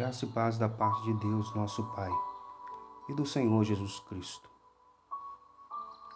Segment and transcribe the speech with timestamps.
[0.00, 2.10] Graça e paz da parte de Deus, nosso Pai,
[3.10, 4.48] e do Senhor Jesus Cristo.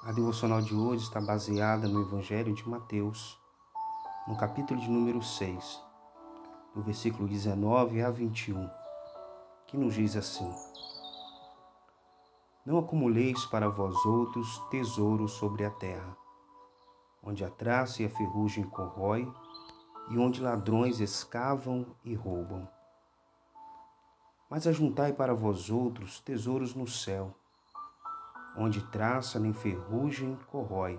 [0.04, 3.38] A devocional de hoje está baseada no Evangelho de Mateus,
[4.26, 5.82] no capítulo de número 6,
[6.74, 8.70] do versículo 19 a 21,
[9.66, 10.50] que nos diz assim:
[12.64, 16.16] Não acumuleis para vós outros tesouros sobre a terra,
[17.22, 19.30] onde a traça e a ferrugem corrói,
[20.08, 22.66] e onde ladrões escavam e roubam
[24.54, 27.34] mas ajuntai para vós outros tesouros no céu,
[28.56, 30.96] onde traça nem ferrugem corrói,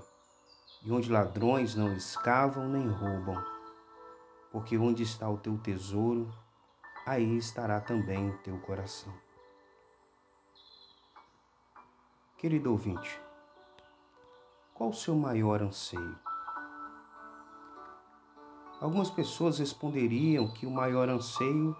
[0.83, 3.41] e onde ladrões não escavam nem roubam.
[4.51, 6.29] Porque onde está o teu tesouro,
[7.05, 9.13] aí estará também o teu coração.
[12.37, 13.21] Querido ouvinte,
[14.73, 16.19] qual o seu maior anseio?
[18.81, 21.73] Algumas pessoas responderiam que o maior anseio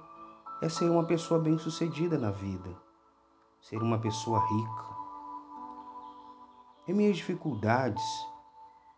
[0.62, 2.76] é ser uma pessoa bem-sucedida na vida,
[3.62, 4.96] ser uma pessoa rica.
[6.88, 8.04] Em minhas dificuldades,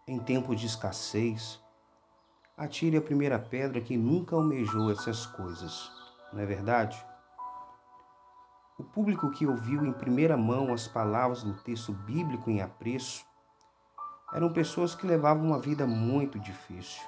[0.08, 1.60] em tempos de escassez,
[2.56, 5.92] atire a primeira pedra que nunca almejou essas coisas,
[6.32, 7.04] não é verdade?
[8.78, 13.26] O público que ouviu em primeira mão as palavras do texto bíblico em apreço
[14.32, 17.02] eram pessoas que levavam uma vida muito difícil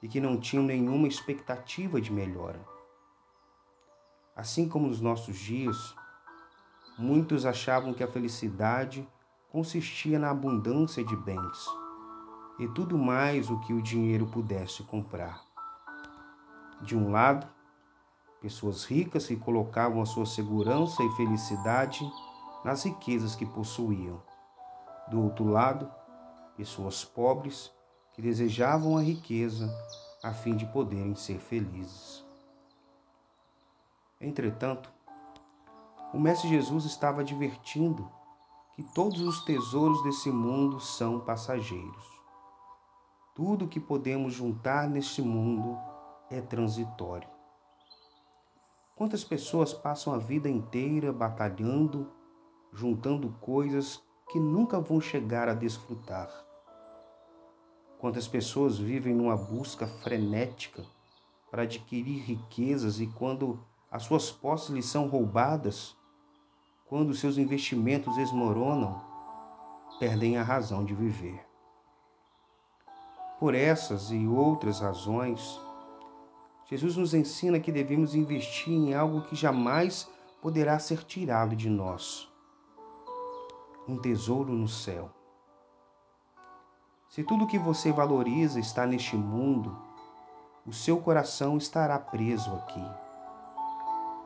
[0.00, 2.75] e que não tinham nenhuma expectativa de melhora.
[4.36, 5.94] Assim como nos nossos dias,
[6.98, 9.08] muitos achavam que a felicidade
[9.50, 11.66] consistia na abundância de bens
[12.58, 15.42] e tudo mais o que o dinheiro pudesse comprar.
[16.82, 17.46] De um lado,
[18.42, 22.00] pessoas ricas que colocavam a sua segurança e felicidade
[22.62, 24.22] nas riquezas que possuíam.
[25.08, 25.90] Do outro lado,
[26.58, 27.72] pessoas pobres
[28.12, 29.66] que desejavam a riqueza
[30.22, 32.25] a fim de poderem ser felizes.
[34.20, 34.90] Entretanto,
[36.14, 38.10] o Mestre Jesus estava advertindo
[38.74, 42.04] que todos os tesouros desse mundo são passageiros.
[43.34, 45.78] Tudo que podemos juntar neste mundo
[46.30, 47.28] é transitório.
[48.94, 52.10] Quantas pessoas passam a vida inteira batalhando,
[52.72, 56.30] juntando coisas que nunca vão chegar a desfrutar?
[57.98, 60.82] Quantas pessoas vivem numa busca frenética
[61.50, 63.58] para adquirir riquezas e quando
[63.90, 65.96] as suas posses lhe são roubadas,
[66.86, 69.02] quando seus investimentos esmoronam,
[69.98, 71.44] perdem a razão de viver.
[73.38, 75.60] Por essas e outras razões,
[76.66, 80.08] Jesus nos ensina que devemos investir em algo que jamais
[80.40, 82.28] poderá ser tirado de nós
[83.88, 85.10] um tesouro no céu.
[87.08, 89.76] Se tudo que você valoriza está neste mundo,
[90.66, 93.05] o seu coração estará preso aqui.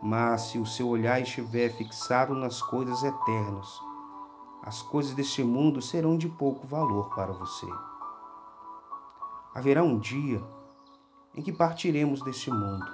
[0.03, 3.69] Mas se o seu olhar estiver fixado nas coisas eternas,
[4.63, 7.67] as coisas deste mundo serão de pouco valor para você.
[9.55, 10.43] Haverá um dia
[11.35, 12.87] em que partiremos deste mundo.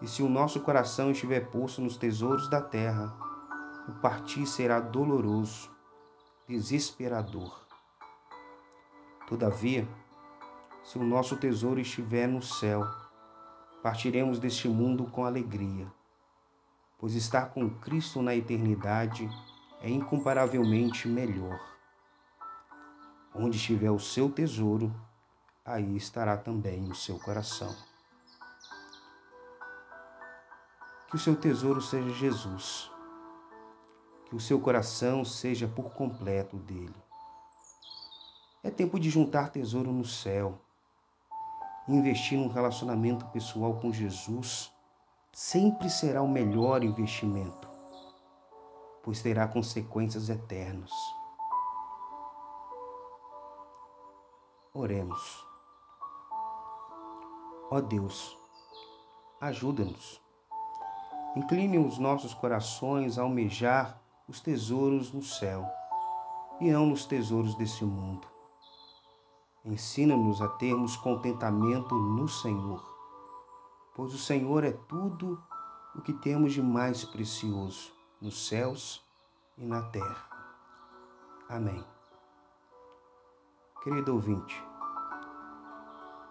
[0.00, 3.14] E se o nosso coração estiver posto nos tesouros da terra,
[3.88, 5.70] o partir será doloroso,
[6.48, 7.60] desesperador.
[9.26, 9.86] Todavia,
[10.82, 12.84] se o nosso tesouro estiver no céu,
[13.82, 15.90] partiremos deste mundo com alegria,
[16.98, 19.28] pois estar com Cristo na eternidade
[19.80, 21.58] é incomparavelmente melhor.
[23.34, 24.94] Onde estiver o seu tesouro,
[25.64, 27.74] aí estará também o seu coração.
[31.08, 32.90] Que o seu tesouro seja Jesus,
[34.26, 36.94] que o seu coração seja por completo dele.
[38.62, 40.60] É tempo de juntar tesouro no céu
[41.88, 44.72] investir num relacionamento pessoal com Jesus
[45.32, 47.68] sempre será o melhor investimento,
[49.02, 50.90] pois terá consequências eternas.
[54.74, 55.46] Oremos.
[57.70, 58.36] Ó Deus,
[59.40, 60.20] ajuda-nos.
[61.36, 65.64] Incline os nossos corações a almejar os tesouros no céu
[66.60, 68.26] e não nos tesouros desse mundo.
[69.64, 72.82] Ensina-nos a termos contentamento no Senhor,
[73.94, 75.42] pois o Senhor é tudo
[75.94, 77.92] o que temos de mais precioso
[78.22, 79.04] nos céus
[79.58, 80.28] e na terra.
[81.46, 81.84] Amém.
[83.82, 84.62] Querido ouvinte,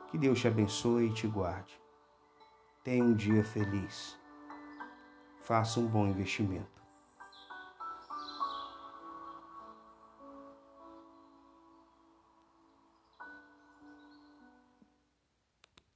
[0.07, 1.79] que Deus te abençoe e te guarde.
[2.83, 4.19] Tenha um dia feliz.
[5.41, 6.78] Faça um bom investimento.